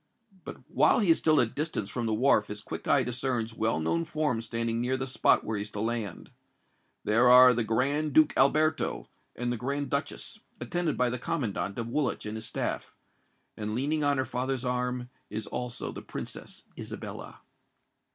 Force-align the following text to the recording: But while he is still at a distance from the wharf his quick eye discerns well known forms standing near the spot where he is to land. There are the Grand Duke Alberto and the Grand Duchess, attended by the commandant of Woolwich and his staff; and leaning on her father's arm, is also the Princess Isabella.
But 0.45 0.67
while 0.67 0.97
he 0.97 1.11
is 1.11 1.19
still 1.19 1.39
at 1.39 1.47
a 1.49 1.53
distance 1.53 1.87
from 1.87 2.07
the 2.07 2.13
wharf 2.15 2.47
his 2.47 2.61
quick 2.63 2.87
eye 2.87 3.03
discerns 3.03 3.53
well 3.53 3.79
known 3.79 4.03
forms 4.03 4.45
standing 4.45 4.81
near 4.81 4.97
the 4.97 5.05
spot 5.05 5.43
where 5.43 5.57
he 5.57 5.61
is 5.61 5.69
to 5.69 5.79
land. 5.79 6.31
There 7.03 7.29
are 7.29 7.53
the 7.53 7.63
Grand 7.63 8.11
Duke 8.13 8.33
Alberto 8.35 9.09
and 9.35 9.51
the 9.51 9.57
Grand 9.57 9.91
Duchess, 9.91 10.39
attended 10.59 10.97
by 10.97 11.11
the 11.11 11.19
commandant 11.19 11.77
of 11.77 11.87
Woolwich 11.87 12.25
and 12.25 12.35
his 12.35 12.47
staff; 12.47 12.95
and 13.55 13.75
leaning 13.75 14.03
on 14.03 14.17
her 14.17 14.25
father's 14.25 14.65
arm, 14.65 15.11
is 15.29 15.45
also 15.45 15.91
the 15.91 16.01
Princess 16.01 16.63
Isabella. 16.79 17.41